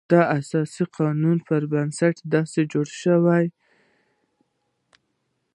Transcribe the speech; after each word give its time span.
د 0.11 0.13
اساسي 0.37 0.83
قانون 0.97 1.37
پر 1.47 1.61
بنسټ 1.71 2.15
داسې 2.33 2.61
جوړ 2.71 2.87
شول. 2.99 3.45